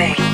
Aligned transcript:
thing. 0.00 0.29